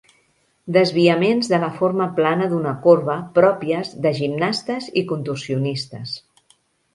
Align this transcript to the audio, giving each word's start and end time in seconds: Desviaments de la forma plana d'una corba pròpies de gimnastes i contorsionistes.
Desviaments 0.77 1.49
de 1.51 1.59
la 1.63 1.69
forma 1.81 2.07
plana 2.19 2.47
d'una 2.53 2.71
corba 2.85 3.19
pròpies 3.37 3.93
de 4.07 4.15
gimnastes 4.21 4.89
i 5.03 5.05
contorsionistes. 5.13 6.17